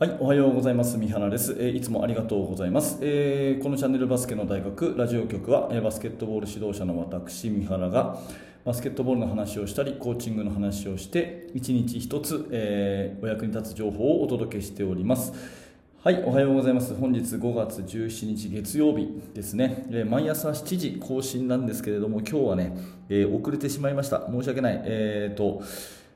[0.00, 0.96] はい、おはようございます。
[0.96, 8.16] 三原です、えー、いつもありがとうございます、えー、このチャンネルバスケの大学ラジオ局は、えー、バスケットボール指導者の私、三原が
[8.64, 15.32] バスケットボールの話をしたり、コーチングの話をして、一日一つ、えお役に立つ情報をお届けしております。
[16.04, 16.94] はい、おはようございます。
[16.94, 19.84] 本日5月17日月曜日ですね。
[19.90, 22.78] え毎朝7時更新なんですけれども、今日はね、
[23.08, 24.28] え遅れてしまいました。
[24.30, 24.80] 申し訳ない。
[24.84, 25.60] えーと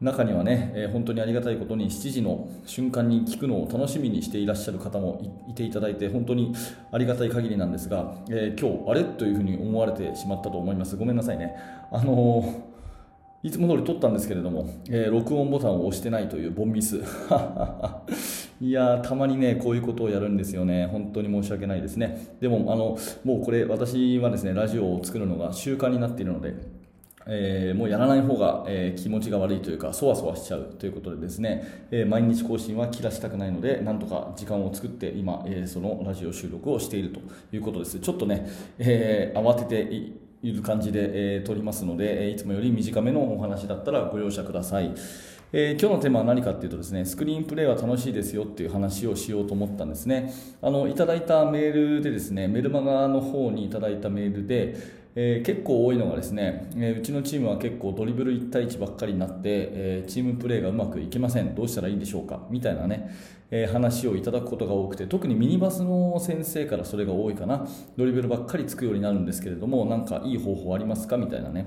[0.00, 6.54] 中にはね、えー、本当にありがたいことに7時の瞬間に聞くのを楽しみにしていらっしゃる方もいていただいて本当に
[6.92, 9.04] ありがたい限りなんですが、えー、今日あれ？
[9.04, 10.96] というふうに思われてしまったと思います。
[10.96, 11.56] ごめんなさいね。
[11.90, 17.00] あのー、いつも通り撮ったんですけれども、え録音ボタンを押してないというボンミス。
[18.60, 20.86] いやたまにねこういうことをやるんですよね。
[20.92, 22.34] 本当に申し訳ないですね。
[22.40, 26.54] でもあのもうこれ私はですねラジオを作るのが習慣になっているので
[27.28, 37.20] えー、もうやらない方が、えー、気持ちが悪いというかそわそわしちゃうということでですね、えー、毎日更新は切らしたくないのでなんとか時間を作って今、えそのラジオ収録をしていると
[37.52, 39.92] いうことですちょっとね、え慌てて
[40.42, 44.94] いる感じで、え撮りますのでいつもより短めのお話だったらご容赦ください。
[45.52, 61.54] えー、今日のテーマは何かっていうとですねスクリーンプレイは楽しいですよっていう話をしようと思ったんですねあのいただいたメールでですねメルマガの方にいただいたメールでえー、結構多いのがですね、えー、うちのチームは結構ドリブル1対1ばっかりになって、えー、チームプレーがうまくいけません。
[61.54, 62.46] どうしたらいいんでしょうか？
[62.50, 63.10] みたいなね、
[63.50, 67.66] え話をいただくことが多くて特にミニバスの先生からそれが多いかな。
[67.96, 71.16] ドリブルばっかりつくようになるんですけれどもなんかいい方法ありますか？
[71.16, 71.66] みたいなね。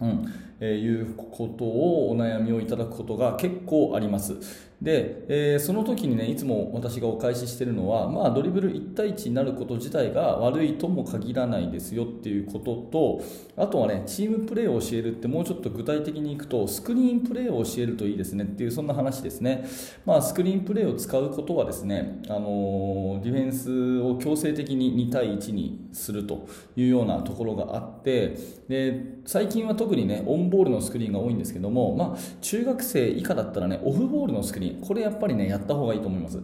[0.00, 0.32] うん。
[0.60, 4.69] えー、いうことをお悩みをいただくことが結構あります。
[4.82, 13.22] で、えー、その時にねいつも私がお返ししてるのは、まあ、ドリブル1対1になること自体が悪いとも限らないですよっていうことと
[13.56, 19.68] あとはねチームプレーを教えるってもうちょっと具体的にいくとスクリーンプレーを教えるといいですねっていうそんな話ですね、
[20.06, 28.36] まあ、スクリーンプレーを使うことはですね、あの、ディフェンスを強制的に2対1にするというようなところがあって
[28.68, 36.38] で最近は特にねオンボールのスクリーンが多いんですけども、まあ、中学生以下だったらねオフボールのスクリーンこれやっぱりねやった方がいいと思います。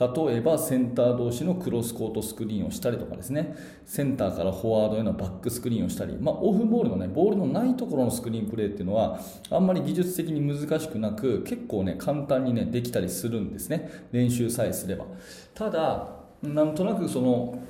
[0.00, 3.54] 例えばセンター同士のクロスコートスクリーンをしたりとかですね。
[3.84, 9.20] センターからフォワードへのバックスクリーンをしたり、まあ、オフボールのねボールのないところのスクリーンプレーっていうのは
[9.50, 14.06] あんまり技術的に難しくなく結構ね簡単にねできたりするんですね。
[14.12, 15.04] 練習さえすれば。
[15.54, 16.08] ただ
[16.42, 17.62] なんとなくその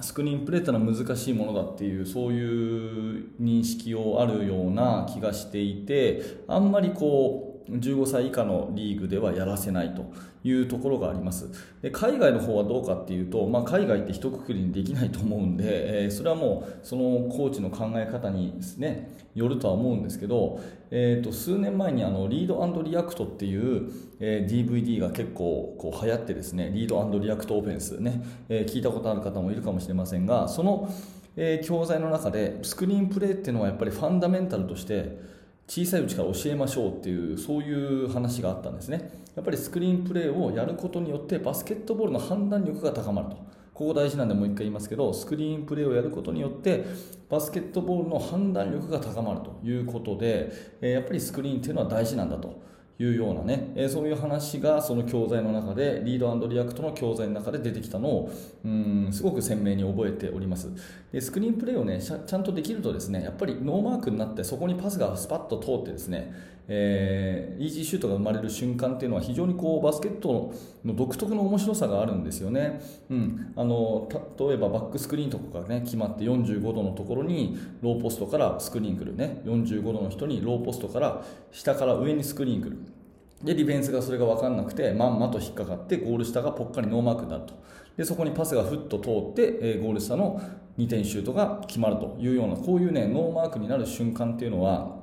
[0.00, 10.12] スクリーンプレーってのは難しいものだっていうそういう認識をあるような気がしていてあんまりこう15歳以下のリーグではやらせないと
[10.44, 11.50] いうところがあります。
[11.82, 23.90] で海外の方はどうかっていうと、まあ、海外って一括りにできないと思うんで、えー、それはもうそのコーチの考え方にです、ね、よるとは思うんですけど、えー、と数年前にあのリードリアクトっていう、
[24.20, 30.92] えー、DVD が結構こう流行ってですねリードリアクトオフェンスね、えー、聞いたことある方もいるかもしれませんがその、
[31.36, 35.37] えー、教材の中でスクリーンプレーっていうのはやっぱりファンダメンタルとして
[35.68, 39.22] 小さいうちから教えましょうっていうそういう話があったんですね。
[39.36, 43.36] やっぱりスクリーンプレーをやることによってバスケットボールの判断力が高まると。
[43.74, 46.84] ここ大事なんでもう一回言いますけどスクリーンプレーをやることによって
[47.28, 52.60] バスケットボールの判断力が高まるということでやっぱりスクリーンっていうのは大事なんだと。
[53.00, 58.32] いうようなね、えそういう話がその教材の中でリードリアクトの教材の中で出てきたのを
[58.64, 60.68] うんすごく鮮明に覚えております。
[61.12, 66.34] でスクリーンプレイをねちゃんとできるとですねやっぱりノーマークになってそこにパスがスパッと通ってですね、
[66.70, 70.52] えー、イージーシュートが生まれる瞬間っていうのは非常にこうバスケット
[70.84, 74.06] の独特の面白さがあるんですよね、うん、あの
[74.38, 79.40] 例えばバックスクリーンとかがね決まって45度のところにローポストからスクリーン来るね。
[79.46, 82.76] 45度の人にローポストから下から上にスクリーン来る。
[83.42, 87.54] でディフェンスがそれが分かんなくてまんまと引っかかってゴール下がぽっかりノーマークになると。
[87.96, 90.40] でそこにパスがふっと通って、えゴール下の
[90.78, 94.98] 2点シュートが決まるというようなこういうねノーマークになる瞬間っていうのは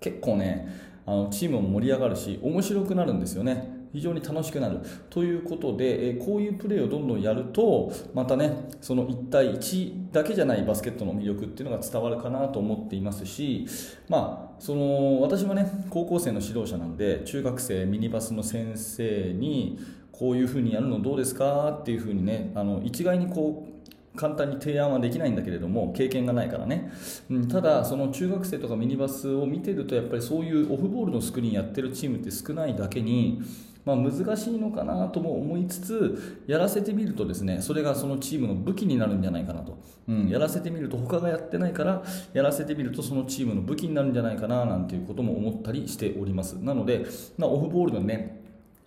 [0.00, 3.74] 結構ねあのチームも盛り上がるし面白くなるんですよね。
[3.92, 4.80] 非常に楽しくなる。
[5.08, 13.66] ということで、えこういうプレーをどんどんやるとまたねその1対1だけじゃないバスケットの魅力っていうのが伝わるかなと思っていますし、
[14.08, 19.78] まあ、その私はね高校生の指導者なんで中学生ミニバスの先生に
[20.12, 23.76] こういうふうにやるのどうですかっていうふうにねあの一概にこう
[24.16, 26.90] 簡単に提案はできないんだけれども経験がないからね、
[27.30, 33.42] うん、ただその中学生とかミニバスを見てるとやっぱりそういうオフボールのスクリーンやってるチームって少ないだけに
[33.86, 39.78] まあ、難しいのかなとも思いつつやらせてみるとですねそれがそのチームの武器になるんじゃないかなと、
[40.08, 42.02] うん、やらせてみると他がやってないから
[42.32, 46.54] やらせてみるとそのチームの武器になるんじゃないかななんていうことも思ったりしております。
[46.54, 47.06] なので、
[47.38, 48.44] まあ、オフボールのね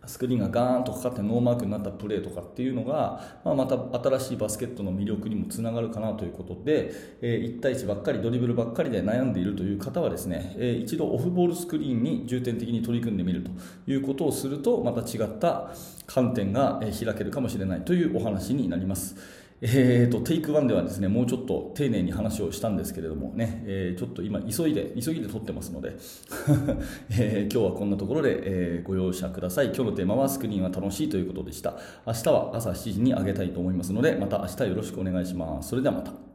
[0.10, 3.76] スクリーンがガーンとかかってノーマークになったプレーとかっていうのが、まあ、また
[4.10, 6.92] 新しいバスケットの魅力にもつながるかなということで、
[7.22, 13.52] えー、1対1ばっかりドリブルばっかりで悩んでいるという方はですね、えー、一度オフボールスクリーンに重点的に取り組んでみると
[13.86, 15.72] いうことをするとまた違った
[16.08, 19.16] 観点が開けるかもしれないというお話になります。
[19.62, 25.98] えーと、テイク1ではですねもうちょっと丁寧に話をしたんですけれどもね、えー、ちょっと今急いで急ぎで撮ってますので、
[27.12, 29.68] えー、今日はこんなところで、えー、ご容赦ください。
[29.68, 31.78] 今日のテーマはスクリーンは楽しいということでした。
[32.06, 35.70] 明日は朝7時に上げたいと思いますのでまた明日よろしくお願いします。
[35.70, 36.29] それではまた。